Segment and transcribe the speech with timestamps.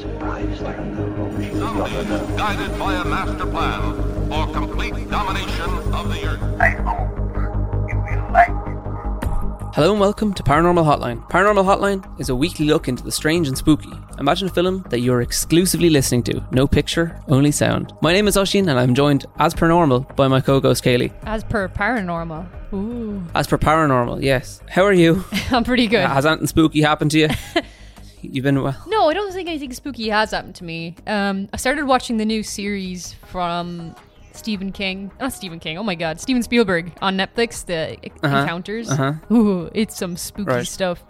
[0.00, 4.28] surprised I don't know what we should Some rather leaders guided by a master plan
[4.28, 6.60] for complete domination of the earth.
[6.60, 9.74] I hope you will like it.
[9.74, 11.28] Hello and welcome to Paranormal Hotline.
[11.30, 13.92] Paranormal Hotline is a weekly look into the strange and spooky.
[14.18, 16.44] Imagine a film that you're exclusively listening to.
[16.52, 17.92] No picture, only sound.
[18.00, 21.12] My name is Oisín and I'm joined, as per normal, by my co-ghost Kayleigh.
[21.24, 22.46] As per paranormal.
[22.72, 23.24] Ooh.
[23.34, 24.60] As per paranormal, yes.
[24.68, 25.24] How are you?
[25.50, 26.06] I'm pretty good.
[26.06, 27.28] Has anything spooky happened to you?
[28.22, 28.76] You've been well.
[28.88, 30.96] no, I don't think anything spooky has happened to me.
[31.06, 33.94] Um, I started watching the new series from
[34.32, 35.10] Stephen King.
[35.20, 36.20] Not Stephen King, oh my god.
[36.20, 37.96] Steven Spielberg on Netflix, The
[38.26, 38.36] Uh-huh.
[38.38, 38.90] Encounters.
[38.90, 39.14] Uh-huh.
[39.34, 40.66] Ooh, it's some spooky Right.
[40.66, 41.02] stuff.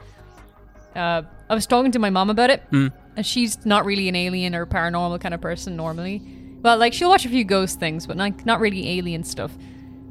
[0.97, 2.89] Uh, I was talking to my mom about it, Hmm.
[3.17, 6.23] and she's not really an alien or paranormal kind of person normally.
[6.63, 9.53] Well, like she'll watch a few ghost things, but like not really alien stuff.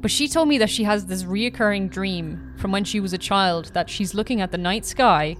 [0.00, 3.18] But she told me that she has this reoccurring dream from when she was a
[3.18, 5.36] child that she's looking at the night sky,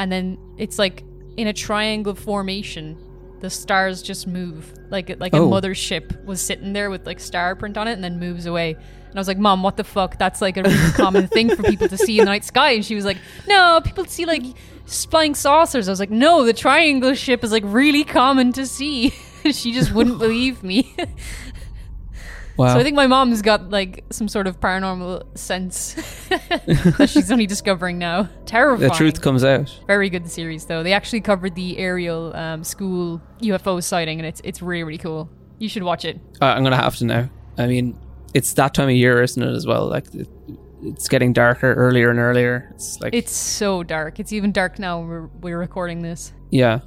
[0.00, 1.04] and then it's like
[1.36, 2.96] in a triangle formation.
[3.40, 5.48] The stars just move like like a Oh.
[5.50, 8.70] mothership was sitting there with like star print on it, and then moves away.
[8.74, 10.18] And I was like, "Mom, what the fuck?
[10.18, 12.84] That's like a really common thing for people to see in the night sky." And
[12.84, 14.42] she was like, "No, people see like
[14.86, 19.10] flying saucers." I was like, "No, the triangle ship is like really common to see."
[19.52, 20.94] she just wouldn't believe me.
[22.60, 22.74] Wow.
[22.74, 25.94] So I think my mom's got like some sort of paranormal sense
[26.28, 28.28] that she's only discovering now.
[28.44, 28.90] Terrifying.
[28.90, 29.74] the truth comes out.
[29.86, 30.82] Very good series though.
[30.82, 35.30] They actually covered the Ariel um, school UFO sighting, and it's it's really really cool.
[35.58, 36.20] You should watch it.
[36.42, 37.30] Uh, I'm gonna have to now.
[37.56, 37.98] I mean,
[38.34, 39.54] it's that time of year, isn't it?
[39.54, 40.28] As well, like it,
[40.82, 42.70] it's getting darker earlier and earlier.
[42.74, 44.20] It's like It's so dark.
[44.20, 44.98] It's even dark now.
[44.98, 46.34] when We're we're recording this.
[46.50, 46.80] Yeah.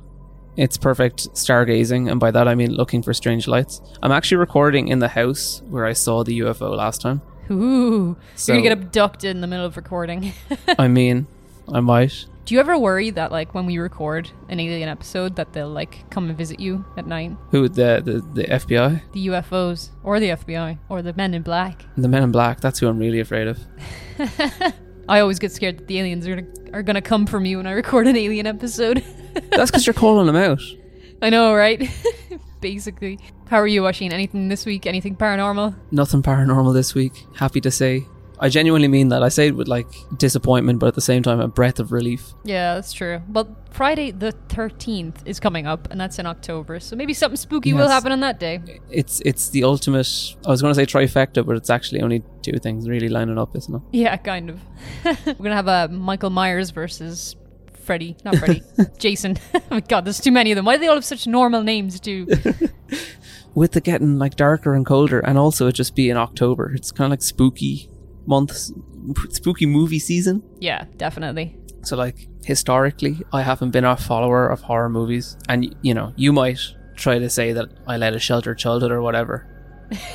[0.55, 3.81] It's perfect stargazing, and by that I mean looking for strange lights.
[4.03, 7.21] I'm actually recording in the house where I saw the UFO last time.
[7.51, 10.33] Ooh, So- you're gonna get abducted in the middle of recording.
[10.77, 11.27] I mean,
[11.73, 12.25] I might.
[12.45, 16.09] Do you ever worry that like when we record an alien episode that they'll like
[16.09, 17.31] come and visit you at night?
[17.51, 21.85] Who the the, the FBI, The UFOs or the FBI or the Men in Black?
[21.97, 22.59] the Men in Black?
[22.59, 23.59] That's who I'm really afraid of.
[25.09, 26.47] I always get scared that the aliens are gonna,
[26.77, 29.03] are gonna come for me when I record an alien episode.
[29.51, 30.61] That's because you're calling them out.
[31.21, 31.89] I know, right?
[32.61, 33.19] Basically.
[33.49, 34.11] How are you, Oisín?
[34.11, 34.85] Anything this week?
[34.85, 35.75] Anything paranormal?
[35.91, 37.25] Nothing paranormal this week.
[37.35, 38.05] Happy to say.
[38.39, 39.23] I genuinely mean that.
[39.23, 42.33] I say it with like disappointment, but at the same time a breath of relief.
[42.43, 43.21] Yeah, that's true.
[43.29, 47.73] But Friday the 13th is coming up, and that's in October, so maybe something spooky
[47.73, 48.59] will happen on that day.
[48.89, 50.07] It's it's the ultimate.
[50.45, 53.55] I was going to say trifecta, but it's actually only two things really lining up,
[53.55, 53.81] isn't it?
[53.93, 54.59] Yeah, kind of.
[55.25, 57.35] We're gonna have a Michael Myers versus
[57.83, 58.61] Freddy, not Freddy,
[58.97, 59.37] Jason.
[59.53, 60.65] oh my god, there's too many of them.
[60.65, 62.27] Why do they all have such normal names too?
[63.55, 66.73] with the getting like darker and colder, and also it just be in October.
[66.73, 67.89] It's kind of like spooky
[68.25, 68.71] month,
[69.29, 70.43] spooky movie season.
[70.59, 71.57] yeah, definitely.
[71.83, 76.31] So like historically, I haven't been a follower of horror movies, and you know, you
[76.31, 76.59] might
[76.95, 79.49] try to say that I led a sheltered childhood or whatever.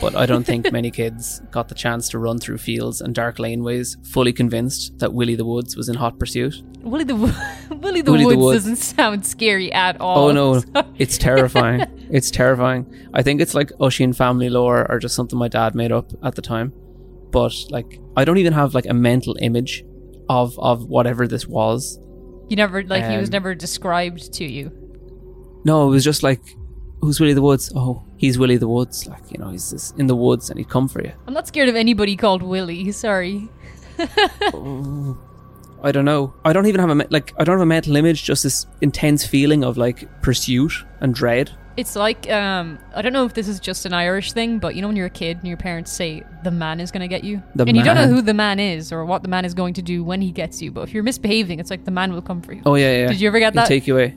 [0.00, 3.38] But I don't think many kids got the chance to run through fields and dark
[3.38, 6.62] laneways fully convinced that Willie the Woods was in hot pursuit.
[6.82, 7.14] Willie the
[7.70, 8.64] Willie the Willie the Woods Woods.
[8.64, 10.28] doesn't sound scary at all.
[10.28, 10.62] Oh no,
[10.98, 11.84] it's terrifying.
[12.10, 12.86] it's terrifying.
[13.14, 16.34] I think it's like Oisín family lore or just something my dad made up at
[16.34, 16.72] the time.
[17.30, 19.84] But like I don't even have like a mental image
[20.28, 21.98] of of whatever this was.
[22.48, 24.72] You never like he was Um, never described to you.
[25.64, 26.40] No, it was just like
[27.00, 27.72] who's Willie the Woods?
[27.74, 29.06] Oh, he's Willie the Woods.
[29.06, 31.12] Like, you know, he's in the woods and he'd come for you.
[31.26, 32.90] I'm not scared of anybody called Willie.
[32.92, 33.48] Sorry.
[35.80, 36.34] I don't know.
[36.44, 39.24] I don't even have a like I don't have a mental image, just this intense
[39.24, 41.52] feeling of like pursuit and dread.
[41.76, 44.82] It's like um I don't know if this is just an Irish thing, but you
[44.82, 47.40] know when you're a kid and your parents say the man is gonna get you,
[47.54, 49.74] The and you don't know who the man is or what the man is going
[49.74, 50.72] to do when he gets you.
[50.72, 52.62] But if you're misbehaving, it's like the man will come for you.
[52.66, 53.08] Oh yeah, yeah.
[53.08, 53.68] Did you ever get He'll that?
[53.68, 54.16] take you away.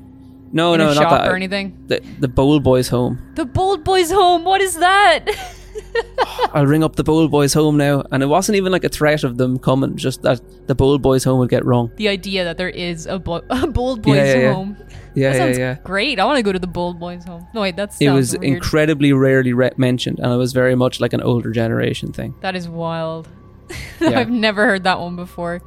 [0.53, 1.27] No, no, not that.
[1.31, 1.77] or anything.
[1.87, 3.19] The the Bold Boys home.
[3.35, 4.43] The Bold Boys Home.
[4.43, 5.25] What is that?
[6.53, 9.23] I'll ring up the Bold Boys home now, and it wasn't even like a threat
[9.23, 11.91] of them coming, just that the Bold Boys home would get wrong.
[11.95, 14.53] the idea that there is a, bo- a Bold Boys Yeah, yeah, yeah.
[14.53, 14.77] Home.
[15.13, 15.75] Yeah, that sounds yeah.
[15.83, 16.19] great.
[16.19, 17.45] I want to go to the Bold Boys Home.
[17.53, 21.13] No wait, that's It was incredibly rarely re- mentioned, and it was very much like
[21.13, 22.35] an older generation thing.
[22.41, 23.27] That is wild.
[24.01, 25.61] I've never heard that one before.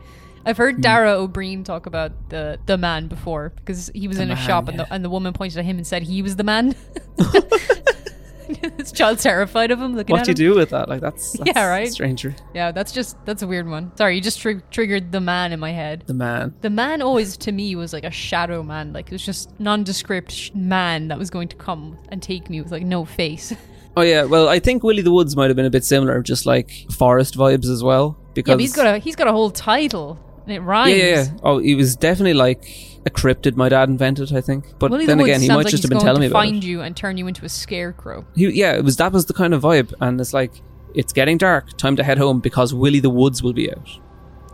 [0.46, 0.82] I've heard mm.
[0.82, 4.34] Dara Ó Briain talk about the the man before because he was The in a
[4.34, 4.84] man, shop and yeah.
[4.84, 6.74] the and the woman pointed at him and said he was the man.
[8.76, 10.54] this child terrified of him looking What at do you him.
[10.54, 10.88] do with that?
[10.88, 11.90] Like that's, that's Yeah, right?
[11.90, 13.96] Stranger, Yeah, that's just that's a weird one.
[13.96, 16.04] Sorry, you just tri- triggered the man in my head.
[16.06, 16.54] the man.
[16.60, 20.30] The man always to me was like a shadow man, like it was just nondescript
[20.30, 23.52] sh- man that was going to come and take me with like no face.
[23.96, 26.46] Oh yeah, well I think Willie the Woods might have been a bit similar, just
[26.46, 28.18] like forest vibes as well.
[28.34, 30.18] Because yeah, he's got a he's got a whole title.
[30.46, 30.90] And it rhymes.
[30.96, 31.28] Yeah, yeah, yeah.
[31.42, 32.64] Oh, he was definitely like
[33.06, 34.78] a cryptid my dad invented, I think.
[34.78, 36.66] But Willie then again, he might like just have been telling me about find it.
[36.66, 38.26] you and turn you into a scarecrow.
[38.34, 40.52] He, yeah, it was that was the kind of vibe, and it's like
[40.94, 43.88] it's getting dark, time to head home because Willie the Woods will be out.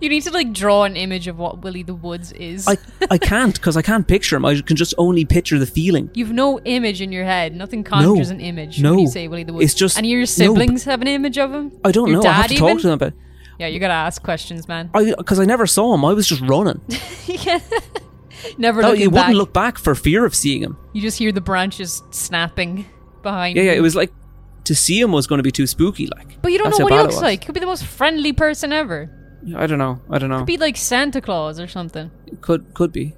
[0.00, 2.66] You need to like draw an image of what Willie the Woods is.
[2.66, 2.78] I
[3.10, 4.46] I can't because I can't picture him.
[4.46, 6.10] I can just only picture the feeling.
[6.14, 7.54] You've no image in your head.
[7.54, 8.92] Nothing conjures an image No.
[8.92, 9.64] when you say Willie the Woods.
[9.66, 11.72] It's just- and your no, siblings have an image of him.
[11.84, 12.28] I don't Your know.
[12.28, 12.78] I have to talk even?
[12.80, 13.12] to them about.
[13.60, 14.90] Yeah, you gotta ask questions, man.
[14.94, 16.02] I because I never saw him.
[16.04, 16.80] I was just running.
[18.56, 19.16] Never No, you back.
[19.26, 20.78] wouldn't look back for fear of seeing him.
[20.94, 22.86] You just hear the branches snapping
[23.22, 23.56] behind.
[23.56, 23.72] Yeah, yeah.
[23.72, 24.10] It was like
[24.64, 26.06] to see him was going to be too spooky.
[26.06, 27.44] Like, But you don't That's know what he looks like.
[27.44, 29.10] Could be the most friendly person ever.
[29.54, 30.00] I don't know.
[30.08, 30.38] I don't know.
[30.38, 32.10] Could be like Santa Claus or something.
[32.40, 33.14] could could be.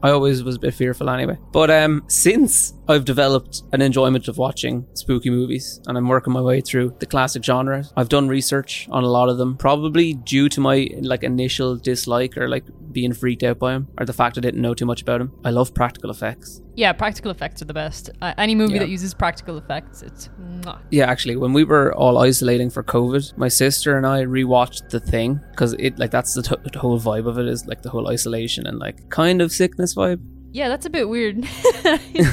[0.00, 1.38] I always was a bit fearful anyway.
[1.50, 6.40] But um since I've developed an enjoyment of watching spooky movies and I'm working my
[6.40, 10.48] way through the classic genre, I've done research on a lot of them, probably due
[10.50, 14.38] to my like initial dislike or like being freaked out by them or the fact
[14.38, 15.32] I didn't know too much about them.
[15.44, 16.62] I love practical effects.
[16.76, 18.10] Yeah, practical effects are the best.
[18.22, 18.80] Uh, any movie Yeah.
[18.80, 20.82] that uses practical effects, it's not.
[20.90, 25.00] Yeah, actually, when we were all isolating for COVID, my sister and I rewatched The
[25.00, 27.90] Thing because it like that's the, t- the whole vibe of it is like the
[27.90, 30.20] whole isolation and like kind of sickness vibe.
[30.58, 31.36] Yeah, that's a bit weird.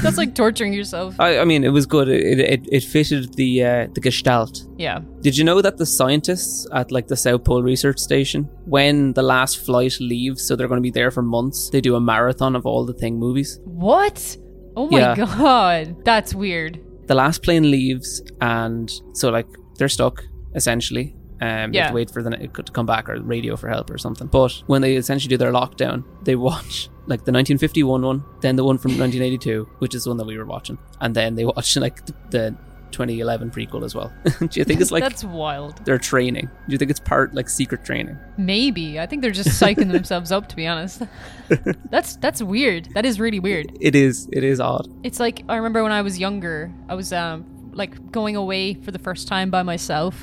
[0.02, 1.14] that's like torturing yourself.
[1.18, 2.08] I, I mean, it was good.
[2.08, 4.54] It it, it fitted the uh, the gestalt.
[4.78, 8.44] Yeah, Did you know that the scientists at like the South Pole Research Station,
[8.76, 11.94] when the last flight leaves, so they're going to be there for months, they do
[11.96, 13.60] a marathon of all the Thing movies.
[13.64, 14.36] what?
[14.76, 15.14] Oh my Yeah.
[15.16, 16.80] god, that's weird.
[17.06, 19.46] The last plane leaves, and so like
[19.78, 20.16] they're stuck
[20.54, 21.14] essentially.
[21.44, 21.88] Um, have Yeah.
[21.88, 24.26] to wait for the to come back or radio for help or something.
[24.28, 28.64] But when they essentially do their lockdown, they watch like the 1951 one, then the
[28.64, 31.76] one from 1982, which is the one that we were watching, and then they watch
[31.86, 32.56] like the, the
[32.92, 34.12] 2011 prequel as well.
[34.38, 35.84] do you think it's like that's wild.
[35.84, 36.46] their training?
[36.68, 38.16] Do you think it's part like secret training?
[38.38, 40.48] Maybe I think they're just psyching themselves up.
[40.48, 41.02] To be honest,
[41.90, 42.88] that's that's weird.
[42.94, 43.76] That is really weird.
[43.80, 44.28] It is.
[44.32, 44.86] It is odd.
[45.02, 48.92] It's like I remember when I was younger, I was um like going away for
[48.92, 50.14] the first time by myself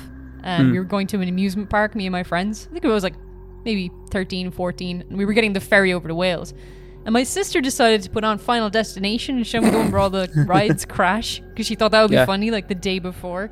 [0.42, 0.72] and Hmm.
[0.72, 2.66] we were going to an amusement park, me and my friends.
[2.70, 3.14] I think it was like
[3.64, 6.52] maybe 13, 14, and we were getting the ferry over to Wales.
[7.04, 10.10] And my sister decided to put on Final Destination and show me one where all
[10.10, 12.26] the rides crash because she thought that would be Yeah.
[12.26, 13.50] funny, like the day before.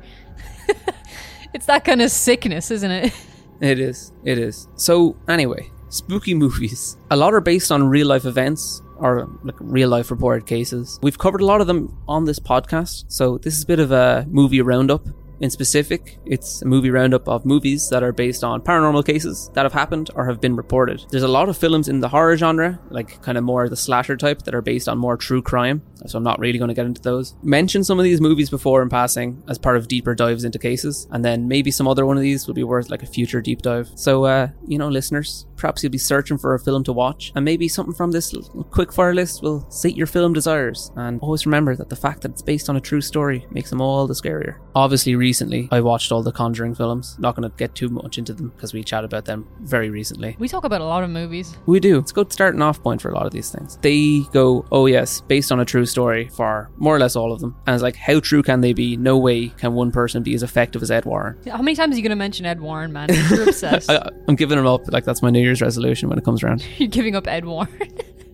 [1.53, 3.13] it's that kind of sickness, isn't it?
[3.59, 4.11] It is.
[4.23, 4.67] It is.
[4.75, 6.97] So anyway, spooky movies.
[7.11, 10.99] A lot are based on real life events or like real life reported cases.
[11.03, 13.05] We've covered a lot of them on this podcast.
[13.07, 15.05] So this is a bit of a movie roundup.
[15.41, 19.63] In specific, it's a movie roundup of movies that are based on paranormal cases that
[19.63, 21.03] have happened or have been reported.
[21.09, 24.15] There's a lot of films in the horror genre, like kind of more the slasher
[24.15, 25.81] type, that are based on more true crime.
[26.05, 27.35] So I'm not really going to get into those.
[27.41, 31.07] Mention some of these movies before in passing as part of deeper dives into cases,
[31.09, 33.63] and then maybe some other one of these will be worth like a future deep
[33.63, 33.89] dive.
[33.95, 37.45] So, uh, you know, listeners, perhaps you'll be searching for a film to watch, and
[37.45, 40.91] maybe something from this quickfire list will sate your film desires.
[40.95, 43.79] And always remember that the fact that it's based on a true story makes them
[43.79, 44.57] all the scarier.
[44.75, 47.15] Obviously, recently I watched all the Conjuring films.
[47.19, 50.35] Not going to get too much into them because we chat about them very recently.
[50.39, 51.55] We talk about a lot of movies.
[51.67, 51.99] We do.
[51.99, 53.77] It's a good starting off point for a lot of these things.
[53.81, 57.39] They go, oh yes, based on a true story for more or less all of
[57.39, 57.55] them.
[57.67, 58.97] And it's like, how true can they be?
[58.97, 61.37] No way can one person be as effective as Ed Warren.
[61.47, 63.09] How many times are you going to mention Ed Warren, man?
[63.29, 63.91] You're obsessed.
[63.91, 64.89] I, I'm giving him up.
[64.91, 66.63] Like that's my New Year's resolution when it comes around.
[66.77, 67.67] You're giving up Ed Warren.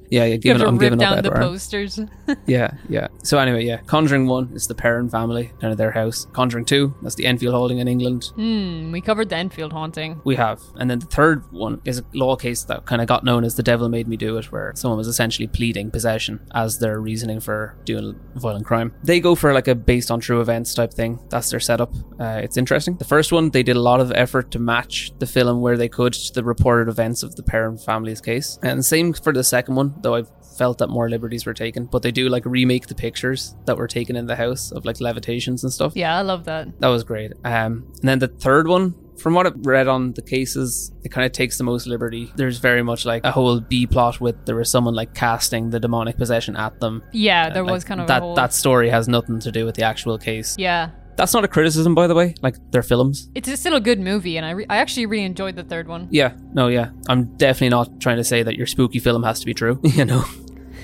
[0.09, 1.47] Yeah, yeah, giving, I'm giving up down Ed the Warren.
[1.47, 1.99] posters.
[2.45, 3.07] Yeah, yeah.
[3.23, 3.77] So anyway, yeah.
[3.87, 6.27] Conjuring one is the Perron family down at their house.
[6.33, 8.25] Conjuring two, that's the Enfield haunting in England.
[8.35, 10.21] Hmm, we covered the Enfield haunting.
[10.25, 10.61] We have.
[10.75, 13.55] And then the third one is a law case that kind of got known as
[13.55, 17.39] the devil made me do it, where someone was essentially pleading possession as their reasoning
[17.39, 18.93] for doing violent crime.
[19.03, 21.19] They go for like a based on true events type thing.
[21.29, 21.93] That's their setup.
[22.19, 22.97] Uh, it's interesting.
[22.97, 25.89] The first one, they did a lot of effort to match the film where they
[25.89, 28.59] could to the reported events of the Perron family's case.
[28.63, 32.01] And same for the second one, though I've felt that more liberties were taken, but
[32.01, 35.63] they do like remake the pictures that were taken in the house of like levitations
[35.63, 35.93] and stuff.
[35.95, 36.79] Yeah, I love that.
[36.79, 37.33] That was great.
[37.43, 41.25] Um, and then the third one, from what I've read on the cases, it kind
[41.25, 42.31] of takes the most liberty.
[42.35, 45.79] There's very much like a whole B plot with there was someone like casting the
[45.79, 47.03] demonic possession at them.
[47.11, 48.21] Yeah, there Like, was kind of that.
[48.21, 48.35] whole.
[48.35, 50.55] That story has nothing to do with the actual case.
[50.57, 52.35] yeah, That's not a criticism, by the way.
[52.41, 53.29] Like they're films.
[53.35, 56.07] it's still a good movie, and I re- I actually really enjoyed the third one.
[56.11, 56.91] Yeah, no, yeah.
[57.09, 59.79] I'm definitely not trying to say that your spooky film has to be true.
[59.97, 60.23] You know,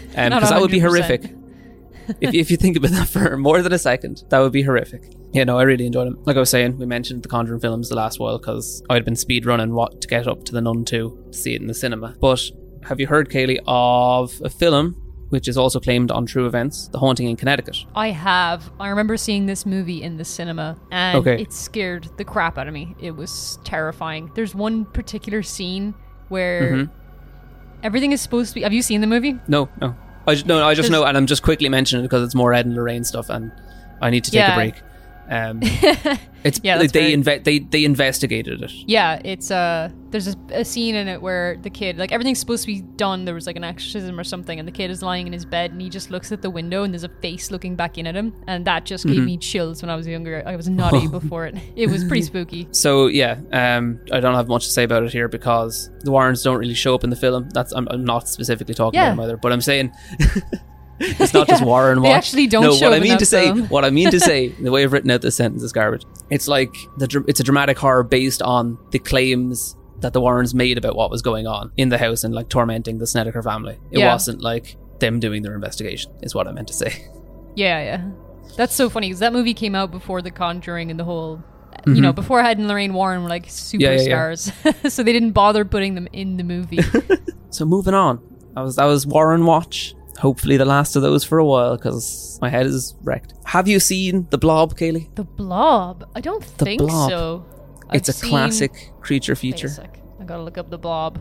[0.08, 1.36] because Not that would be horrific.
[2.20, 5.14] if, if you think about that for more than a second, that would be horrific.
[5.34, 6.20] Yeah, no, I really enjoyed them.
[6.26, 9.16] Like I was saying, we mentioned the Conjuring films the last while because I'd been
[9.16, 11.74] speed running what to get up to the Nun 2 to see it in the
[11.74, 12.16] cinema.
[12.20, 12.42] But
[12.84, 14.96] have you heard, Kayleigh, of a film
[15.34, 17.76] which is also claimed on true events, The Haunting in Connecticut.
[17.96, 18.70] I have.
[18.80, 21.42] I remember seeing this movie in the cinema and Okay.
[21.42, 22.96] it scared the crap out of me.
[23.02, 24.30] It was terrifying.
[24.36, 25.96] There's one particular scene
[26.30, 26.90] where Mhm.
[27.82, 28.62] everything is supposed to be.
[28.62, 29.40] Have you seen the movie?
[29.48, 29.96] No, no.
[30.28, 32.36] I just, no, I just There's- know, and I'm just quickly mentioning it because it's
[32.36, 33.52] more Ed and Lorraine stuff, and
[34.04, 34.54] I need to take Yeah.
[34.54, 34.76] a break.
[35.30, 35.60] Um,
[36.44, 37.10] it's Yeah, they fair.
[37.18, 38.72] inve- they they investigated it.
[38.88, 42.64] Yeah, it's uh there's a, a scene in it where the kid like everything's supposed
[42.64, 43.26] to be done.
[43.26, 45.72] There was like an exorcism or something, and the kid is lying in his bed
[45.72, 48.16] and he just looks at the window and there's a face looking back in at
[48.16, 49.16] him, and that just Mm-hmm.
[49.16, 50.44] gave me chills when I was younger.
[50.46, 51.56] I was naughty before it.
[51.76, 52.68] It was pretty spooky.
[52.72, 56.44] So yeah, um, I don't have much to say about it here because the Warrens
[56.44, 57.50] don't really show up in the film.
[57.54, 59.14] That's I'm, I'm not specifically talking Yeah.
[59.14, 59.92] about them either, but I'm saying
[61.00, 62.18] it's not just Yeah, Warren they watch.
[62.18, 64.84] actually don't No, what I mean to say, what I mean to say, the way
[64.84, 66.04] I've written out this sentence is garbage.
[66.30, 70.78] It's like the it's a dramatic horror based on the claims that the Warrens made
[70.78, 73.80] about what was going on in the house and like tormenting the Snedeker family.
[73.92, 74.12] It Yeah.
[74.12, 76.12] wasn't like them doing their investigation.
[76.22, 77.08] Is what I meant to say.
[77.56, 78.10] Yeah, yeah.
[78.58, 81.38] That's so funny because that movie came out before The Conjuring and the whole.
[81.38, 81.96] Mm-hmm.
[81.96, 84.32] You know, before Ed and Lorraine Warren were like Yeah, yeah, yeah.
[84.32, 86.80] superstars, so they didn't bother putting them in the movie.
[87.50, 88.20] So moving on,
[88.56, 89.94] that was that was Warren Watch.
[90.24, 93.34] Hopefully the last of those for a while because my head is wrecked.
[93.46, 95.08] Have you seen the Blob, Kayleigh?
[95.16, 96.06] the Blob.
[96.16, 97.10] I don't The think Blob.
[97.10, 97.46] so.
[97.92, 99.70] It's I've a seen- classic creature Wait a feature.
[99.70, 100.00] sec.
[100.22, 101.20] I gotta look up the Blob.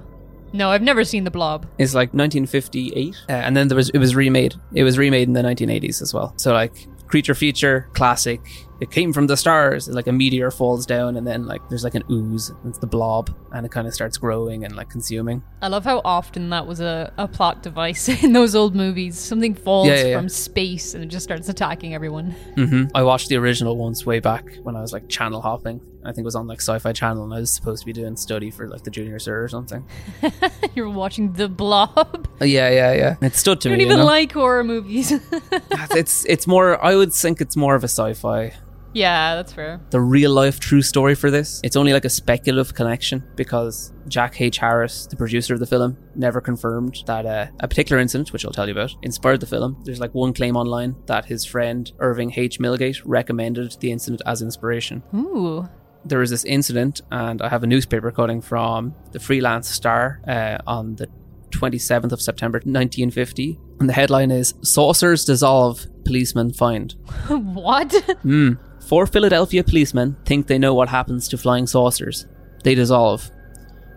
[0.54, 1.66] No, I've never seen the Blob.
[1.78, 4.54] It's like 1958, uh, and then there was it was remade.
[4.74, 6.34] It was remade in the 1980s as well.
[6.36, 6.74] So like
[7.12, 8.40] creature feature, classic.
[8.80, 9.86] It came from the stars.
[9.86, 12.50] Like a meteor falls down, and then like there's like an ooze.
[12.64, 15.42] It's the blob, and it kind of starts growing and like consuming.
[15.60, 19.16] I love how often that was a, a plot device in those old movies.
[19.18, 20.16] Something falls Yeah, yeah, yeah.
[20.18, 22.32] from space and it just starts attacking everyone.
[22.56, 25.80] hmm I watched the original once way back when I was like channel hopping.
[26.04, 28.16] I think it was on like Sci-Fi Channel, and I was supposed to be doing
[28.16, 29.86] study for like the junior cert or something.
[30.74, 32.26] You're watching the Blob.
[32.42, 33.16] Uh, yeah, yeah, yeah.
[33.22, 34.04] It stood to You don't even you know?
[34.04, 35.12] like horror movies.
[35.92, 36.84] it's it's more.
[36.84, 38.52] I would think it's more of a sci-fi.
[38.94, 39.80] yeah, that's fair.
[39.90, 41.60] the real life true story for this.
[41.62, 44.58] It's only like a speculative connection because Jack H.
[44.58, 48.52] Harris, the producer of the film, never confirmed that uh, a particular incident, which I'll
[48.52, 49.80] tell you about, inspired the film.
[49.84, 52.58] There's like one claim online that his friend Irvine H.
[52.58, 55.02] Millgate recommended the incident as inspiration.
[55.14, 55.68] Ooh.
[56.04, 60.58] There was this incident, and I have a newspaper cutting from the Free Lance-Star uh,
[60.66, 61.06] on the
[61.52, 63.58] 27th of September 1950.
[63.80, 66.92] And the headline is Saucers Dissolve, Policemen Find.
[67.28, 67.92] what?
[68.22, 68.54] Hmm.
[68.88, 72.26] Four Philadelphia policemen think they know what happens to flying saucers.
[72.64, 73.30] They dissolve.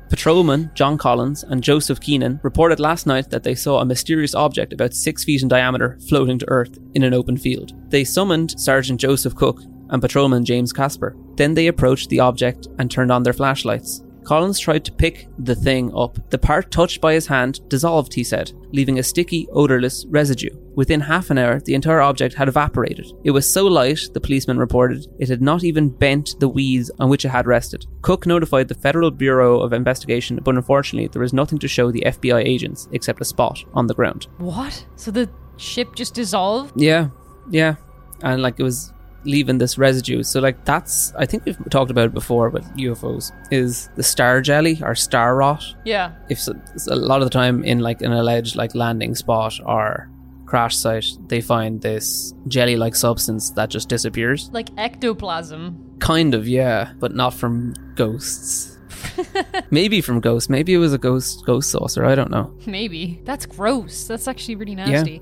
[0.09, 4.71] Patrolman John Collins and Joseph Keenan reported last night that they saw a mysterious object
[4.71, 7.73] about six feet in diameter floating to Earth in an open field.
[7.89, 11.15] They summoned Sergeant Joseph Cook and Patrolman James Casper.
[11.35, 14.03] Then they approached the object and turned on their flashlights.
[14.25, 16.17] Collins tried to pick the thing up.
[16.31, 20.49] The part touched by his hand dissolved, he said, leaving a sticky, odorless residue.
[20.75, 23.05] Within half an hour, the entire object had evaporated.
[23.23, 27.09] It was so light, the policeman reported, it had not even bent the weeds on
[27.09, 27.85] which it had rested.
[28.01, 32.03] Cook notified the Federal Bureau of Investigation, but unfortunately, there was nothing to show the
[32.05, 34.27] FBI agents except a spot on the ground.
[34.37, 34.85] what?
[34.97, 36.73] So the ship just dissolved?
[36.79, 37.09] Yeah,
[37.49, 37.75] yeah.
[38.21, 38.91] And like it was
[39.25, 40.23] leaving this residue.
[40.23, 44.41] So like that's I think we've talked about it before with UFOs is the star
[44.41, 45.63] jelly or star rot.
[45.83, 46.13] Yeah.
[46.29, 46.53] If so,
[46.89, 50.09] a lot of the time in like an alleged like landing spot or
[50.45, 54.49] crash site, they find this jelly-like substance that just disappears.
[54.53, 55.97] Like ectoplasm.
[55.99, 58.77] Kind of, yeah, but not from ghosts.
[59.71, 60.49] maybe from ghosts.
[60.49, 62.05] Maybe it was a ghost ghost saucer.
[62.05, 62.53] I don't know.
[62.65, 63.21] Maybe.
[63.23, 64.07] That's gross.
[64.07, 65.21] That's actually really nasty.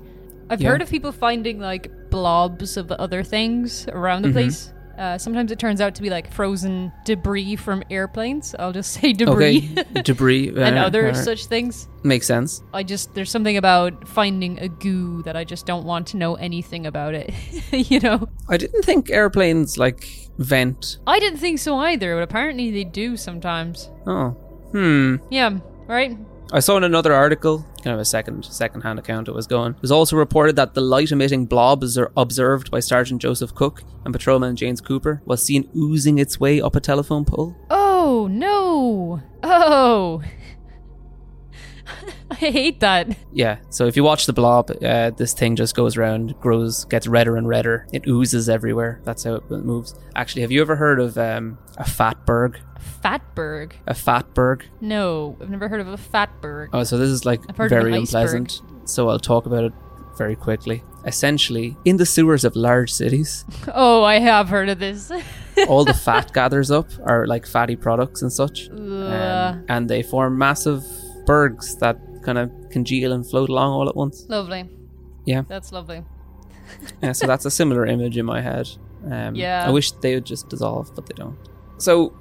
[0.50, 0.70] I've Yeah.
[0.70, 4.36] heard of people finding like blobs of other things around the Mm-hmm.
[4.38, 4.70] place.
[4.96, 8.54] Uh, sometimes it turns out to be like frozen debris from airplanes.
[8.60, 9.68] I'll just say debris.
[9.76, 11.16] Okay, debris and uh, other alright.
[11.16, 11.88] such things.
[12.04, 12.62] makes sense.
[12.72, 16.36] I just there's something about finding a goo that I just don't want to know
[16.36, 17.34] anything about it.
[17.90, 20.06] you know, I didn't think airplanes like
[20.38, 20.98] vent.
[21.08, 23.90] I didn't think so either, but apparently they do sometimes.
[24.06, 24.30] Oh,
[24.70, 25.16] hmm.
[25.28, 25.58] Yeah,
[25.88, 26.16] right.
[26.54, 29.72] I saw in another article, kind of a second second-hand account it was going.
[29.72, 31.82] It was also reported that the light-emitting blob
[32.16, 36.76] observed by Sergeant Joseph Cook and Patrolman James Cooper was seen oozing its way up
[36.76, 37.56] a telephone pole.
[37.70, 39.20] Oh no!
[39.42, 40.22] Oh,
[42.30, 43.16] I hate that.
[43.32, 47.06] Yeah, so if you watch the blob, uh, this thing just goes around, grows, gets
[47.06, 47.86] redder and redder.
[47.92, 49.00] It oozes everywhere.
[49.04, 49.94] That's how it moves.
[50.16, 52.56] Actually, have you ever heard of um, a fatberg?
[53.02, 53.72] Fatberg.
[53.86, 54.62] A fatberg?
[54.80, 56.70] No, I've never heard of a fatberg.
[56.72, 58.62] Oh, so this is like I've heard of very unpleasant.
[58.84, 59.72] So I'll talk about it
[60.16, 60.82] very quickly.
[61.04, 65.12] Essentially, in the sewers of large cities, Oh, I have heard of this.
[65.68, 70.38] all the fat gathers up are like fatty products and such, um, and they form
[70.38, 70.82] massive
[71.26, 74.26] bergs that kind of congeal and float along all at once.
[74.28, 74.68] Lovely.
[75.24, 75.42] Yeah.
[75.48, 76.04] That's lovely.
[77.02, 78.68] yeah, so that's a similar image in my head.
[79.10, 79.64] Um, Yeah.
[79.66, 81.36] I wish they would just dissolve, but they don't.
[81.78, 82.14] So,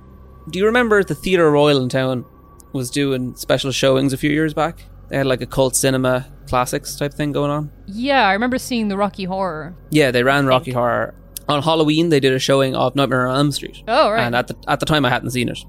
[0.50, 2.26] do you remember the Theatre Royal in town
[2.74, 4.84] was doing special showings a few years back?
[5.10, 7.72] They had like a cult cinema classics type thing going on.
[7.88, 9.76] Yeah, I remember seeing the Rocky Horror.
[9.92, 11.14] Yeah, they ran Rocky Horror
[11.48, 12.10] on Halloween.
[12.10, 14.22] They did a showing of Nightmare on Elm Street, Oh, right.
[14.24, 15.60] and at the at the time I hadn't seen it,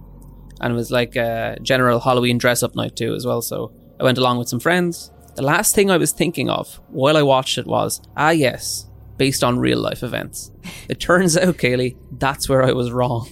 [0.65, 3.43] and it was like a general Halloween dress up night too as well.
[3.43, 5.11] So I went along with some friends.
[5.37, 9.45] The last thing I was thinking of while I watched it was, ah yes, based
[9.45, 10.51] on real life events.
[10.89, 13.29] it turns out, Kayleigh, that's where I was wrong.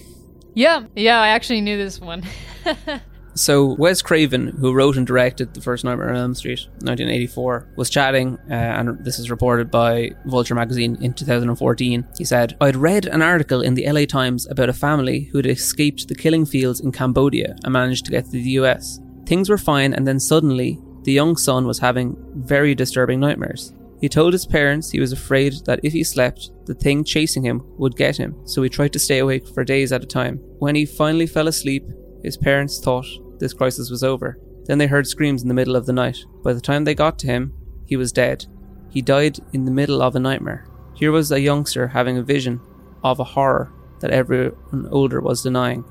[0.53, 2.23] yeah, yeah, I actually knew this one.
[3.35, 7.89] So Wes Craven, who wrote and directed the first Nightmare on Elm Street, 1984, was
[7.89, 12.05] chatting, uh, and this is reported by Vulture magazine in 2014.
[12.15, 15.47] He said, "I'd read an article in the LA Times about a family who had
[15.47, 18.99] escaped the killing fields in Cambodia and managed to get to the US.
[19.25, 24.09] Things were fine, and then suddenly, the young son was having very disturbing nightmares." He
[24.09, 27.95] told his parents he was afraid that if he slept, the thing chasing him would
[27.95, 30.39] get him, so he tried to stay awake for days at a time.
[30.59, 31.85] When he finally fell asleep,
[32.21, 33.07] his parents thought
[33.43, 34.39] this crisis was over.
[34.65, 36.17] Then they heard screams in the middle of the night.
[36.43, 37.53] By the time they got to him,
[37.85, 38.45] he was dead.
[38.89, 40.65] He died in the middle of a nightmare.
[40.93, 42.61] Here was a youngster having a vision
[43.03, 45.83] of a horror that everyone older was denying.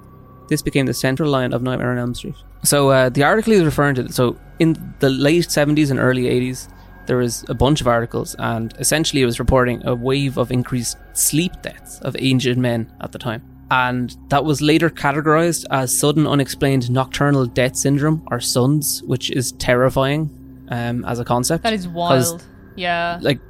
[0.49, 2.37] This became the central line of Nightmare on Elm Street.
[2.65, 4.11] So uh, the article is referring to.
[4.11, 6.73] So in the late 70s and early 80s,
[7.07, 10.97] there was a bunch of articles, and essentially it was reporting a wave of increased
[11.13, 13.52] sleep deaths of aged men at the time.
[13.81, 19.53] And that was later categorized as sudden unexplained nocturnal death syndrome, or SUNS, which is
[19.53, 20.23] terrifying
[20.69, 21.63] um, as a concept.
[21.65, 22.45] that is wild.
[22.77, 23.19] Yeah.
[23.29, 23.41] Like,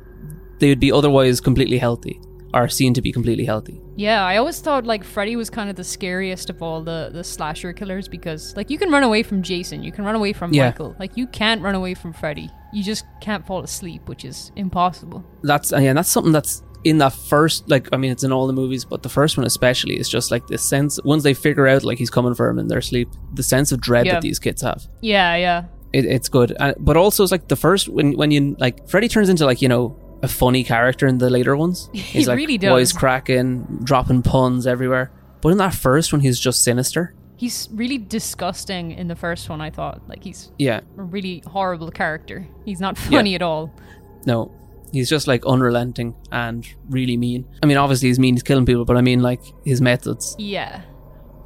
[0.59, 2.21] they would be otherwise completely healthy,
[2.55, 3.81] or seen to be completely healthy.
[3.97, 7.23] Yeah, I always thought like Freddy was kind of the scariest of all the the
[7.25, 10.49] slasher killers because like you can run away from Jason, you can run away from
[10.55, 10.67] Yeah.
[10.67, 12.49] Michael, like you can't run away from Freddy.
[12.73, 15.21] You just can't fall asleep, which is impossible.
[15.43, 18.47] that's uh, yeah, that's something that's in that first like I mean it's in all
[18.47, 21.67] the movies, but the first one especially is just like this sense once they figure
[21.69, 24.15] out like he's coming for him in their sleep, the sense of dread Yeah.
[24.15, 24.87] that these kids have.
[25.01, 25.65] Yeah, yeah.
[25.93, 29.09] It, it's good, uh, but also it's like the first when when you like Freddy
[29.09, 31.90] turns into like you know a funny character in the later ones.
[31.95, 32.92] He's like really does.
[32.92, 35.11] Cracking, dropping puns everywhere.
[35.40, 37.14] But in that first one, he's just sinister.
[37.37, 40.01] He's really disgusting in the first one, I thought.
[40.09, 42.47] Like he's Yeah, a really horrible character.
[42.64, 43.75] He's not funny at all.
[44.25, 44.53] no,
[44.92, 47.46] he's just like unrelenting and really mean.
[47.62, 50.37] I mean, obviously he's mean, he's killing people, but I mean like his methods.
[50.38, 50.83] Yeah.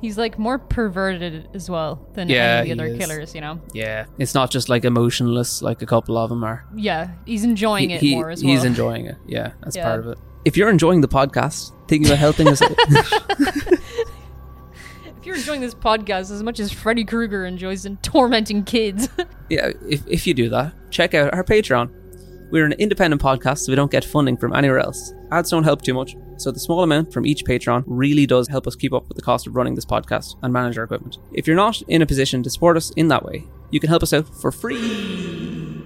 [0.01, 2.99] He's like more perverted as well than Yeah, any of the he other is.
[3.07, 3.61] killers, you know?
[3.73, 6.67] Yeah, it's not just like emotionless like a couple of them are.
[6.77, 8.53] Yeah, he's enjoying it more as well.
[8.53, 9.17] He's enjoying it.
[9.27, 9.85] Yeah, that's Yeah.
[9.85, 10.19] part of it.
[10.45, 13.85] If you're enjoying the podcast, thinking about helping us, if
[15.25, 19.09] you're enjoying this podcast as much as Freddy Krueger enjoys in tormenting kids,
[19.49, 21.91] yeah, if, if you do that, check out our Patreon.
[22.51, 25.13] We're an independent podcast, so we don't get funding from anywhere else.
[25.33, 28.67] Ads don't help too much, so the small amount from each patron really does help
[28.67, 31.19] us keep up with the cost of running this podcast and manage our equipment.
[31.33, 34.03] If you're not in a position to support us in that way, you can help
[34.05, 35.83] us out for free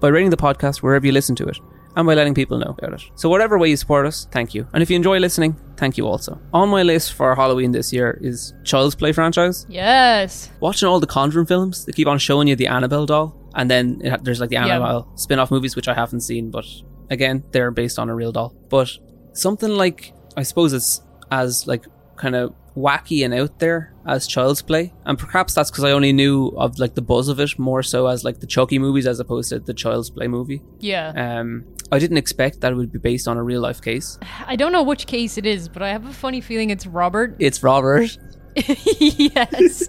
[0.00, 1.58] by rating the podcast wherever you listen to it
[1.94, 3.02] and by letting people know about it.
[3.14, 4.66] So, whatever way you support us, thank you.
[4.72, 6.40] And if you enjoy listening, thank you also.
[6.52, 9.66] On my list for Halloween this year is Child's Play franchise.
[9.68, 10.50] yes.
[10.58, 14.00] Watching all the Conjuring films, they keep on showing you the Annabelle doll, and then
[14.02, 15.02] it, there's like the Yeah.
[15.16, 16.64] Spin off movies, which I haven't seen, but
[17.10, 18.54] again, they're based on a real doll.
[18.68, 18.90] But
[19.32, 21.84] something like, I suppose it's as like
[22.16, 26.12] kind of wacky and out there as Child's Play, and perhaps that's because I only
[26.12, 29.20] knew of like the buzz of it more so as like the Chucky movies as
[29.20, 30.62] opposed to the Child's Play movie.
[30.78, 31.12] Yeah.
[31.40, 34.18] Um, I didn't expect that it would be based on a real life case.
[34.46, 37.36] I don't know which case it is, but I have a funny feeling it's Robert.
[37.38, 38.16] It's Robert.
[38.56, 39.88] yes.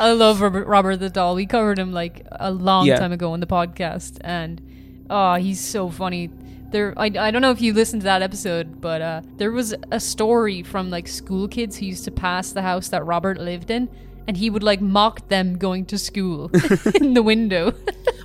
[0.00, 1.34] I love Robert, Robert the doll.
[1.34, 2.96] We covered him like a long Yeah.
[2.96, 4.60] time ago in the podcast, and
[5.10, 6.30] oh, he's so funny.
[6.70, 9.74] There, I, I don't know if you listened to that episode, but uh, there was
[9.92, 13.70] a story from like school kids who used to pass the house that Robert lived
[13.70, 13.88] in,
[14.26, 16.50] and he would like mock them going to school
[17.00, 17.72] in the window.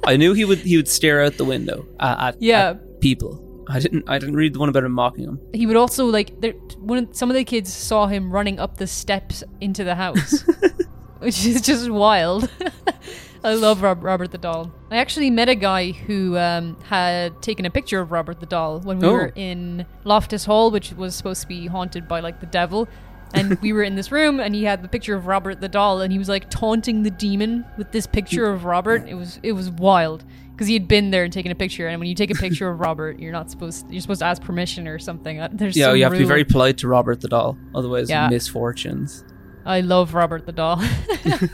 [0.05, 2.69] I knew he would he would stare out the window uh, at, Yeah.
[2.71, 3.45] at people.
[3.69, 5.39] I didn't I didn't read the one about him mocking him.
[5.53, 8.87] he would also like there when some of the kids saw him running up the
[8.87, 10.43] steps into the house
[11.19, 12.49] which is just wild.
[13.43, 14.71] I love Rob- robert the doll.
[14.91, 18.79] I actually met a guy who um, had taken a picture of robert the doll
[18.81, 19.13] when we Oh.
[19.13, 22.87] were in loftus hall which was supposed to be haunted by like the devil.
[23.33, 26.01] And we were in this room and he had the picture of robert the doll
[26.01, 29.07] and he was like taunting the demon with this picture of robert.
[29.07, 30.25] It was it was wild
[30.59, 32.67] because he had been there and taken a picture and when you take a picture
[32.69, 35.93] of robert you're not supposed you're supposed to ask permission or something Uh, there's Yeah,
[35.93, 38.27] you have to be very polite to Robert the doll, otherwise Yeah.
[38.27, 39.23] misfortunes.
[39.65, 40.81] i love robert the doll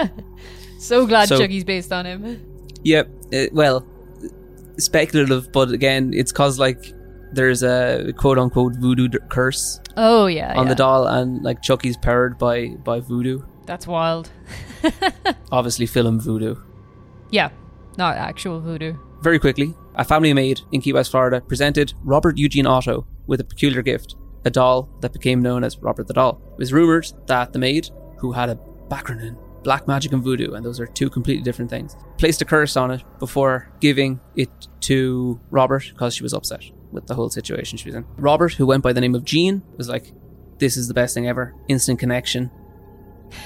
[0.80, 2.42] so glad So- chucky's based on him
[2.84, 3.10] Yep.
[3.34, 3.86] uh, well,
[4.78, 6.94] speculative, but again, it's cause like
[7.32, 10.70] there's a quote unquote voodoo d- curse Oh yeah, on yeah.
[10.70, 13.40] the doll, and like Chucky's powered by by voodoo.
[13.66, 14.30] That's wild.
[15.52, 16.56] Obviously, film voodoo.
[17.32, 17.50] Yeah,
[17.98, 18.96] not actual voodoo.
[19.22, 23.44] Very quickly, a family maid in Key West, Florida, presented Robert Eugene Otto with a
[23.44, 26.42] peculiar gift, a doll that became known as Robert the Doll.
[26.54, 30.54] It was rumored that the maid, who had a background in black magic and voodoo,
[30.54, 34.50] and those are two completely different things, placed a curse on it before giving it
[34.82, 38.06] to Robert because she was upset with the whole situation she was in.
[38.18, 40.14] Robert, who went by the name of Gene, was like,
[40.60, 41.56] This is the best thing ever.
[41.68, 42.52] Instant connection.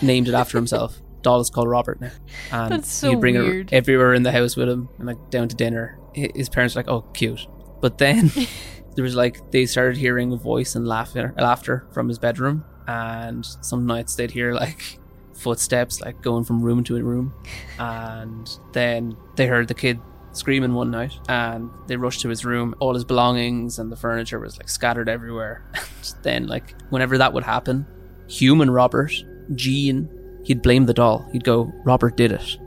[0.01, 1.01] Named it after himself.
[1.21, 2.11] Doll is called Robert now.
[2.51, 3.71] And That's so he'd bring weird.
[3.71, 5.99] her everywhere in the house with him and like down to dinner.
[6.13, 7.45] His parents were like, Oh, cute.
[7.81, 8.31] But then
[8.95, 12.65] there was like they started hearing a voice and laughter laughter from his bedroom.
[12.87, 14.99] And some nights they'd hear like
[15.33, 17.33] footsteps like going from room to room.
[17.77, 19.99] And then they heard the kid
[20.31, 22.75] screaming one night and they rushed to his room.
[22.79, 25.63] All his belongings and the furniture was like scattered everywhere.
[25.99, 27.85] And then like whenever that would happen,
[28.27, 29.11] human Robert,
[29.53, 30.09] Gene,
[30.43, 31.27] he'd blame the doll.
[31.31, 32.57] He'd go, Robert did it.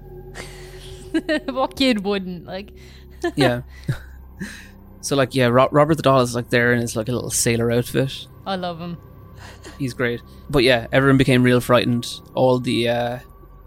[1.53, 2.73] what kid wouldn't like?
[3.37, 3.63] Yeah.
[5.01, 7.31] so like yeah, Ro- Robert the doll is like there in his like a little
[7.31, 8.27] sailor outfit.
[8.45, 8.99] I love him.
[9.79, 10.21] He's great.
[10.51, 12.07] But yeah, everyone became real frightened.
[12.35, 13.19] All the uh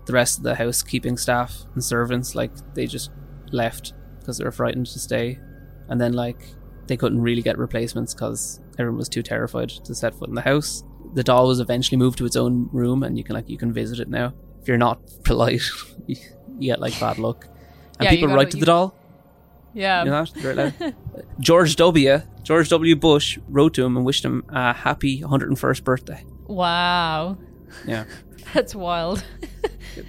[0.06, 3.12] the rest of the housekeeping staff and servants like they just
[3.52, 5.40] left because they were frightened to stay.
[5.88, 6.46] And then like
[6.88, 10.42] they couldn't really get replacements because everyone was too terrified to set foot in the
[10.42, 10.84] house.
[11.16, 13.74] The doll was eventually moved to its own room, and you can like you can
[13.74, 14.34] visit it now.
[14.62, 15.62] If you're not polite,
[16.08, 16.18] you
[16.60, 17.48] get like bad luck.
[18.00, 18.94] And Yeah, people write to the doll.
[19.74, 20.04] Yeah.
[20.04, 20.96] You know that?
[21.40, 22.22] George W.
[22.44, 22.96] George W.
[22.96, 26.24] Bush wrote to him and wished him a happy 101st birthday.
[26.48, 27.38] Wow.
[27.86, 28.06] Yeah,
[28.54, 29.24] That's wild.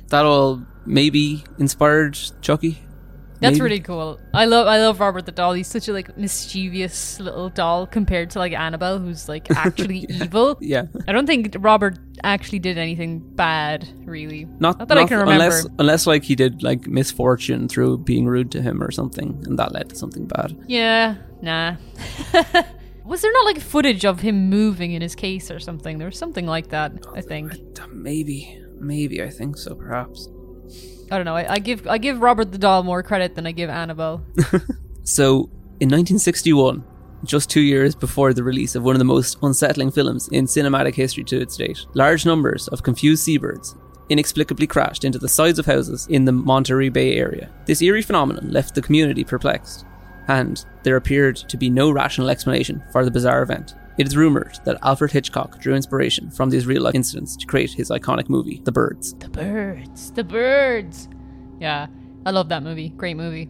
[0.09, 2.79] that all maybe inspired Chucky.
[3.41, 3.61] That's Maybe.
[3.61, 4.19] really cool.
[4.33, 5.53] I love I love Robert the doll.
[5.53, 10.57] He's such a like mischievous little doll compared to like Annabelle, who's like actually evil.
[10.61, 14.47] Yeah, I don't think Robert actually did anything bad, really.
[14.59, 15.45] not, Not that I can remember.
[15.45, 19.59] Unless, unless like he did like misfortune through being rude to him or something, and
[19.59, 20.57] that led to something bad.
[20.67, 21.77] Yeah, nah.
[23.05, 25.99] was there not like footage of him moving in his case or something?
[25.99, 27.53] There was something like that, I think.
[27.93, 29.75] Maybe, maybe I think so.
[29.75, 30.29] Perhaps.
[31.11, 31.37] I don't know.
[31.37, 34.25] I, I give I give Robert the doll more credit than I give Annabelle.
[35.07, 36.85] So, in 1961,
[37.23, 40.97] just two years before the release of one of the most unsettling films in cinematic
[40.97, 43.77] history to its date, large numbers of confused seabirds
[44.09, 47.53] inexplicably crashed into the sides of houses in the Monterey Bay area.
[47.67, 49.87] This eerie phenomenon left the community perplexed,
[50.27, 53.77] and there appeared to be no rational explanation for the bizarre event.
[53.99, 57.73] It is rumored that Alfred Hitchcock drew inspiration from these real life incidents to create
[57.73, 59.15] his iconic movie, The Birds.
[59.15, 61.09] the birds, the birds.
[61.61, 61.87] Yeah,
[62.27, 62.91] I love that movie.
[62.91, 63.49] Great movie.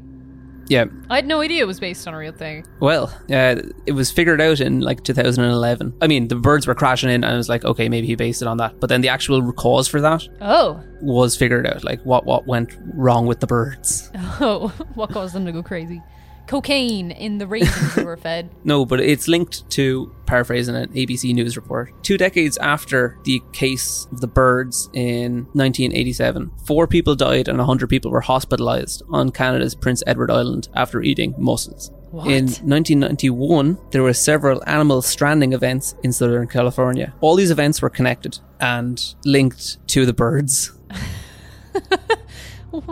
[0.68, 2.66] Yeah, I had no idea it was based on a real thing.
[2.80, 3.54] Well, uh,
[3.86, 5.94] it was figured out in like 2011.
[6.00, 8.42] I mean, the birds were crashing in, and I was like, okay, maybe he based
[8.42, 8.80] it on that.
[8.80, 11.84] But then the actual cause for that Oh, was figured out.
[11.84, 14.10] Like, what what went wrong with the birds?
[14.40, 16.02] oh, what caused them to go crazy?
[16.46, 18.50] Cocaine in the raisins they were fed.
[18.64, 21.92] No, but it's linked to paraphrasing an ABC News report.
[22.02, 27.88] Two decades after the case of the birds in 1987, four people died and 100
[27.88, 31.90] people were hospitalized on Canada's Prince Edward Island after eating mussels.
[32.10, 32.26] What?
[32.26, 37.14] In 1991, there were several animal stranding events in Southern California.
[37.20, 40.72] All these events were connected and linked to the birds.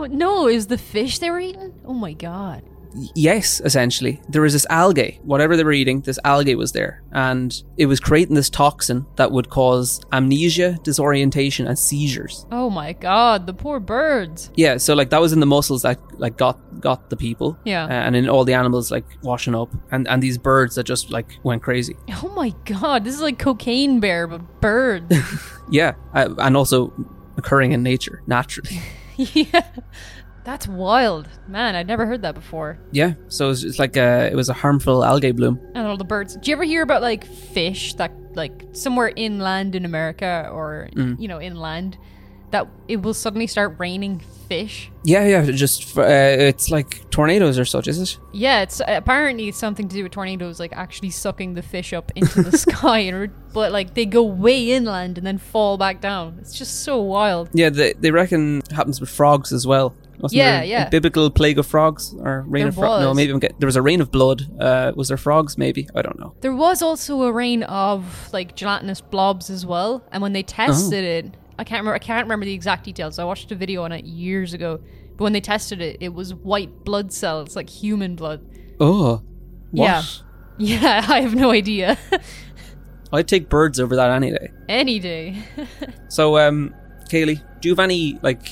[0.08, 1.74] No, is the fish they were eating?
[1.84, 2.62] Oh my god.
[3.14, 4.20] Yes, essentially.
[4.28, 7.02] There was this algae, whatever they were eating, this algae was there.
[7.12, 12.46] And it was creating this toxin that would cause amnesia, disorientation, and seizures.
[12.52, 14.50] Oh my god, the poor birds.
[14.56, 17.58] Yeah, so like that was in the mussels that like got got the people.
[17.64, 17.84] Yeah.
[17.84, 19.70] Uh, and in all the animals like washing up.
[19.90, 21.96] And and these birds that just like went crazy.
[22.22, 25.14] Oh my god, this is like cocaine bear, but birds.
[25.70, 25.94] Yeah.
[26.12, 26.92] Uh, and also
[27.38, 28.82] occurring in nature, naturally.
[29.16, 29.66] yeah.
[30.44, 31.28] That's wild.
[31.48, 32.78] Man, I'd never heard that before.
[32.92, 35.58] Yeah, so it's, it's like a, it was a harmful algae bloom.
[35.74, 36.36] And all the birds.
[36.36, 41.18] Do you ever hear about like fish that like somewhere inland in America or Mm.
[41.20, 41.96] you know inland
[42.50, 44.90] that it will suddenly start raining fish?
[45.02, 48.18] Yeah, yeah, just uh, it's like tornadoes or such, is it?
[48.32, 52.12] Yeah, it's apparently it's something to do with tornadoes, like actually sucking the fish up
[52.14, 56.36] into the sky, and but like they go way inland and then fall back down.
[56.40, 57.48] It's just so wild.
[57.54, 59.96] Yeah, they, they reckon it happens with frogs as well.
[60.20, 60.88] Wasn't Yeah, there yeah.
[60.88, 63.02] Biblical plague of frogs or rain There of frogs?
[63.02, 64.42] No, maybe I'm get, there was a rain of blood.
[64.60, 65.58] Uh, was there frogs?
[65.58, 66.34] Maybe I don't know.
[66.40, 71.04] There was also a rain of like gelatinous blobs as well, and when they tested
[71.04, 71.94] it, I can't remember.
[71.94, 73.18] I can't remember the exact details.
[73.18, 74.80] I watched a video on it years ago,
[75.16, 78.40] But when they tested it, it was white blood cells, like human blood.
[78.80, 79.22] Oh,
[79.70, 79.84] what?
[79.86, 80.02] Yeah.
[80.56, 81.98] Yeah, I have no idea.
[83.12, 84.48] I'd take birds over that any day.
[84.68, 85.42] Any day.
[86.08, 86.72] So, um,
[87.10, 88.48] Kayleigh, do you have any like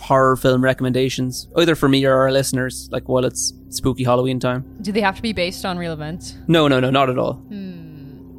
[0.00, 4.64] horror film recommendations, either for me or our listeners, like while it's spooky Halloween time?
[4.80, 6.36] Do they have to be based on real events?
[6.48, 7.42] No, no, no, not at all.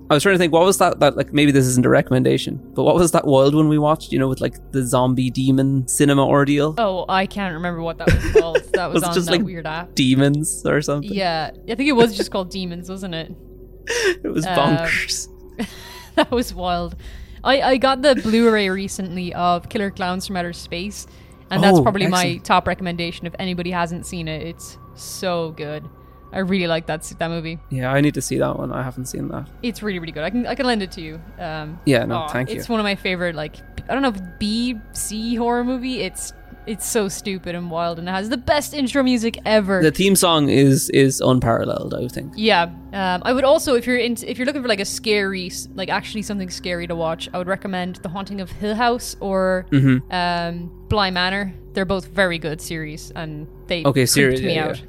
[0.10, 1.00] I was trying to think, what was that?
[1.00, 4.12] That like maybe this isn't a recommendation, but what was that wild one we watched?
[4.12, 6.76] You know, with like the zombie demon cinema ordeal.
[6.78, 8.58] Oh, I can't remember what that was called.
[8.74, 9.96] That was, Was on just, that like, weird app.
[9.96, 11.14] Demons or something.
[11.14, 13.32] Yeah, I think it was just called Demons, wasn't it?
[13.88, 15.28] it was Um, bonkers.
[16.16, 16.96] that was wild.
[17.44, 21.08] I, I got the Blu-ray recently of Killer Clowns from Outer Space,
[21.52, 23.28] and that's Oh, probably my top recommendation.
[23.28, 25.88] If anybody hasn't seen it, it's so good.
[26.34, 27.60] I really like that that movie.
[27.70, 28.72] yeah, I need to see that one.
[28.72, 29.50] I haven't seen that.
[29.62, 30.24] It's really really good.
[30.24, 31.22] I can I can lend it to you.
[31.38, 32.56] Um, Yeah, no, thank you.
[32.56, 33.58] It's one of my favorite like
[33.90, 36.02] I don't know if B C horror movie.
[36.02, 36.32] It's
[36.68, 39.82] it's so stupid and wild, and it has the best intro music ever.
[39.82, 41.94] The theme song is is unparalleled.
[41.94, 42.34] I would think.
[42.36, 45.52] Yeah, um, I would also if you're into, if you're looking for like a scary,
[45.74, 49.66] like actually something scary to watch, I would recommend The Haunting of Hill House or
[49.72, 50.12] Mm-hmm.
[50.12, 51.54] um, Bly Manor.
[51.74, 54.84] They're both very good series, and they Okay, series, me yeah, out.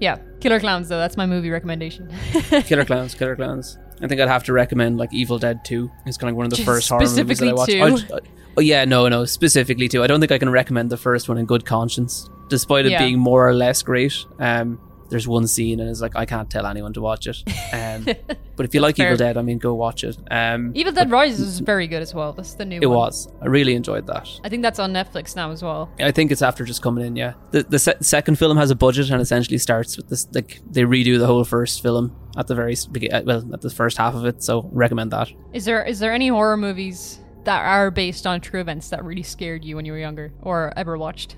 [0.00, 0.98] Yeah, Killer Clowns though.
[0.98, 2.08] That's my movie recommendation.
[2.64, 3.78] Killer Clowns, Killer Clowns.
[4.02, 5.90] I think I'd have to recommend like Evil Dead Two.
[6.06, 7.70] It's kind of one of the Just first horror movies that I watched.
[7.72, 7.82] two?
[7.82, 10.02] I'd- oh yeah, no, no, specifically two.
[10.02, 12.98] I don't think I can recommend the first one in good conscience, despite it Yeah.
[12.98, 14.24] being more or less great.
[14.38, 14.78] Um,
[15.12, 17.36] there's one scene and it's like I can't tell anyone to watch it.
[17.72, 18.04] Um,
[18.56, 19.08] but if you like Fair.
[19.08, 20.16] Evil Dead, I mean, go watch it.
[20.30, 22.32] Um, Evil Dead Rises is very good as well.
[22.32, 22.96] That's the new it one.
[22.96, 23.28] was.
[23.42, 24.26] I really enjoyed that.
[24.42, 25.90] I think that's on Netflix now as well.
[26.00, 27.14] I think it's after just coming in.
[27.14, 30.60] Yeah, the the se- second film has a budget and essentially starts with this like
[30.68, 34.14] they redo the whole first film at the very uh, well at the first half
[34.14, 34.42] of it.
[34.42, 35.30] So recommend that.
[35.52, 39.22] Is there is there any horror movies that are based on true events that really
[39.22, 41.36] scared you when you were younger or ever watched?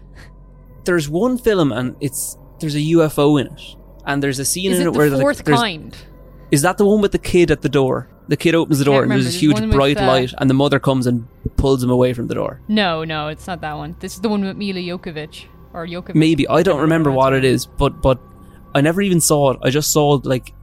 [0.84, 3.62] There's one film and it's there's a UFO in it,
[4.06, 5.96] and there's a scene Is in it it the where like, fourth there's- kind?
[6.50, 8.08] is that the one with the kid at the door?
[8.28, 10.32] The kid opens the door and there's this There's huge one with, bright uh, light,
[10.38, 12.60] and the mother comes and pulls him away from the door.
[12.68, 13.96] No, no, it's not that one.
[14.00, 16.14] This is the one with Mila Jokovic or Jokovic.
[16.14, 18.18] Maybe I don't remember what it is, but but
[18.74, 19.58] I never even saw it.
[19.62, 20.54] I just saw like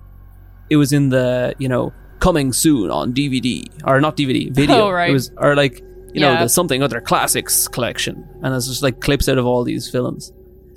[0.71, 4.87] it was in the you know coming soon on DVD or not DVD video.
[4.87, 5.09] Oh, right.
[5.09, 5.79] It was or like
[6.13, 6.43] you know Yeah.
[6.43, 10.31] the something other classics collection, and it's just like clips out of all these films.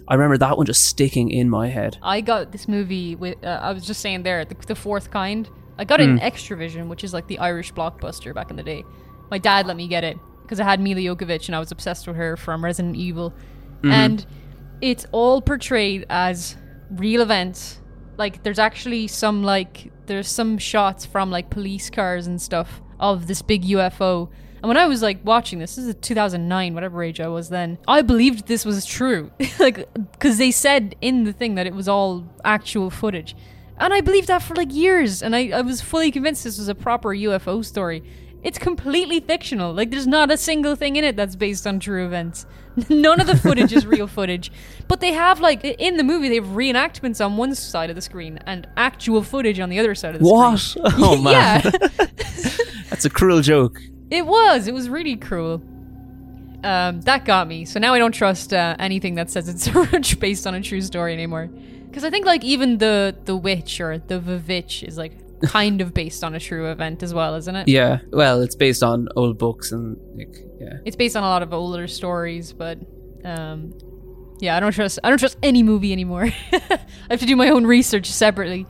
[0.09, 1.99] I remember that one just sticking in my head.
[2.03, 3.43] I got this movie with.
[3.45, 5.49] Uh, I was just saying there, the, the fourth kind.
[5.79, 6.19] I got it Hmm.
[6.19, 8.85] in Xtra-vision, which is like the Irish blockbuster back in the day.
[9.31, 12.07] My dad let me get it because I had Mila Jokovic and I was obsessed
[12.07, 13.31] with her from Resident Evil,
[13.79, 13.91] Mm-hmm.
[13.91, 14.27] and
[14.81, 16.57] it's all portrayed as
[16.91, 17.81] real events.
[18.17, 23.27] Like there's actually some like there's some shots from like police cars and stuff of
[23.27, 24.29] this big UFO.
[24.65, 27.77] And when I was like watching this, this is 2009, whatever age I was then,
[27.87, 29.31] I believed this was true.
[29.59, 33.37] like, because they said in the thing that it was all actual footage.
[33.77, 35.23] And I believed that for like years.
[35.23, 38.05] And I, I was fully convinced this was a proper UFO story.
[38.43, 39.75] It's completely fictional.
[39.75, 42.47] Like, there's not a single thing in it that's based on true events.
[42.89, 44.51] None of the footage is real footage.
[44.89, 48.03] But they have, like, in the movie, they have reenactments on one side of the
[48.03, 50.59] screen and actual footage on the other side of the What?
[50.59, 50.85] screen.
[50.85, 50.95] What?
[50.99, 51.71] Oh man, yeah.
[52.89, 53.79] that's a cruel joke.
[54.15, 54.69] It was.
[54.69, 55.61] It was really cruel.
[56.63, 57.65] Um, that got me.
[57.65, 61.13] So now I don't trust uh, anything that says it's based on a true story
[61.13, 61.49] anymore.
[61.89, 65.13] Because I think like even the the witch or the VVitch is like
[65.45, 67.69] kind of based on a true event as well, isn't it?
[67.69, 70.79] Yeah, well, it's based on old books and like yeah.
[70.85, 72.79] It's based on a lot of older stories, but
[73.25, 73.75] um,
[74.41, 75.01] yeah, I don't trust.
[75.03, 76.31] I don't trust any movie anymore.
[76.53, 78.67] I have to do my own research separately.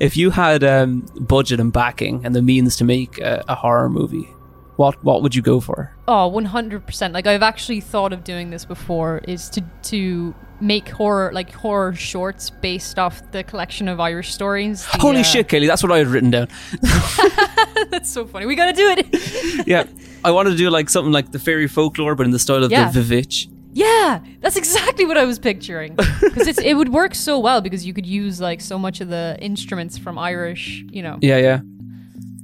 [0.00, 3.88] If you had um, budget and backing and the means to make a, a horror
[3.88, 4.28] movie,
[4.76, 5.94] what what would you go for?
[6.08, 7.12] Oh, 100%.
[7.12, 11.94] Like I've actually thought of doing this before is to to make horror like horror
[11.94, 14.84] shorts based off the collection of Irish stories.
[14.92, 16.48] The, Holy uh, shit, Kelly, that's what I had written down.
[17.90, 18.46] That's so funny.
[18.46, 19.66] We got to do it.
[19.66, 19.84] yeah,
[20.24, 22.70] I wanted to do like something like the fairy folklore, but in the style of
[22.70, 22.90] Yeah.
[22.90, 23.48] the VVitch.
[23.74, 25.96] Yeah, that's exactly what I was picturing.
[26.34, 29.36] Cuz it would work so well because you could use like so much of the
[29.40, 31.18] instruments from Irish, you know.
[31.20, 31.60] Yeah, yeah.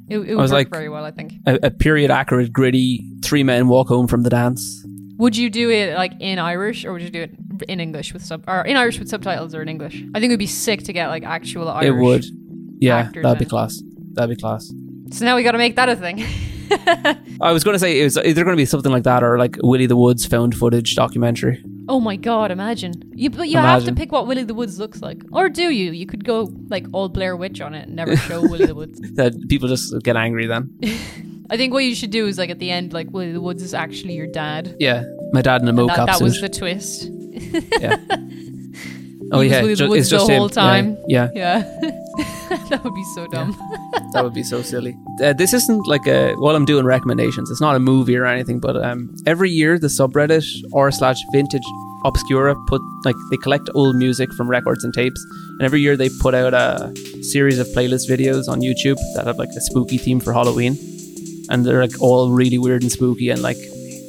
[0.08, 1.34] It, it would was work like- very well, I think.
[1.46, 3.04] A, a period accurate, gritty.
[3.24, 4.84] Three men walk home from the dance.
[5.18, 7.32] Would you do it like in Irish or would you do it
[7.68, 10.02] in English with sub or in Irish with subtitles or in English?
[10.14, 11.86] I think it would be sick to get like actual Irish.
[11.88, 12.24] it would.
[12.80, 13.80] Yeah, that'd be class.
[14.14, 14.72] That'd be class.
[15.12, 16.24] So now we got to make that a thing.
[17.40, 19.38] I was going to say it was either going to be something like that or
[19.38, 21.62] like Willie the Woods found footage documentary.
[21.88, 22.94] Oh my god, imagine.
[23.14, 25.22] You, but you have to pick what Willie the Woods looks like.
[25.32, 25.92] Or do you?
[25.92, 29.00] You could go like old Blair Witch on it and never show Willie the Woods.
[29.14, 30.78] That people just get angry then.
[31.50, 33.62] I think what you should do is like at the end, like Willie the Woods
[33.62, 34.76] is actually your dad.
[34.78, 37.08] Yeah, my dad in a mocap That, that was the twist.
[37.80, 37.96] yeah.
[39.32, 40.38] Oh yeah, ju- Woods it's just the him.
[40.38, 40.96] whole time.
[41.08, 41.62] Yeah, Yeah,
[42.74, 43.56] that would be so dumb.
[43.92, 44.96] yeah, that would be so silly.
[45.22, 47.50] Uh, this isn't like a while I'm doing recommendations.
[47.50, 51.62] It's not a movie or anything, but um, every year the subreddit r slash vintage
[52.04, 55.20] obscura put like they collect old music from records and tapes,
[55.58, 59.36] and every year they put out a series of playlist videos on YouTube that have
[59.38, 60.78] like a spooky theme for Halloween,
[61.50, 63.58] and they're like all really weird and spooky and like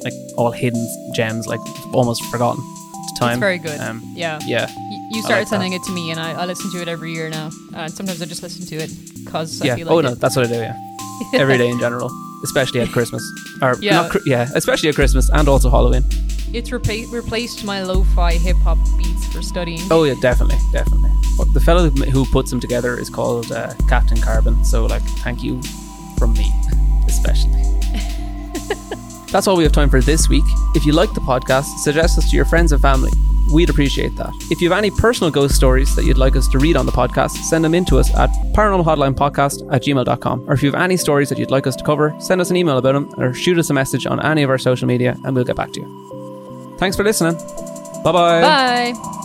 [0.04, 1.60] like all hidden gems, like
[1.92, 2.62] almost forgotten
[3.08, 3.32] to time.
[3.32, 3.78] It's very good.
[3.80, 4.38] Um, yeah.
[4.46, 4.68] yeah.
[5.14, 5.48] You, started like that.
[5.50, 7.50] sending it to me, and I, I listen to it every year now.
[7.74, 8.90] And sometimes I just listen to it
[9.24, 10.02] because I feel like oh it.
[10.02, 10.54] no, that's what I do.
[10.54, 10.76] Yeah,
[11.34, 12.10] every day in general,
[12.44, 13.22] especially at Christmas.
[13.60, 14.02] Or Yeah.
[14.02, 16.02] not, yeah, especially at Christmas and also Halloween.
[16.54, 19.80] It's repa- replaced my lo-fi hip hop beats for studying.
[19.90, 21.10] Oh yeah, definitely, definitely.
[21.54, 24.62] The fellow who puts them together is called uh, Captain Carbon.
[24.64, 25.60] So like, thank you
[26.18, 26.50] from me,
[27.08, 27.62] especially.
[29.32, 30.44] That's all we have time for this week.
[30.74, 33.10] If you like the podcast, suggest us to your friends and family.
[33.52, 34.32] We'd appreciate that.
[34.50, 36.92] If you have any personal ghost stories that you'd like us to read on the
[36.92, 40.48] podcast, send them in to us at paranormalhotlinepodcast at gmail.com.
[40.48, 42.56] Or if you have any stories that you'd like us to cover, send us an
[42.56, 45.34] email about them or shoot us a message on any of our social media and
[45.34, 46.76] we'll get back to you.
[46.78, 47.34] Thanks for listening.
[48.02, 48.40] Bye-bye.
[48.40, 49.18] Bye.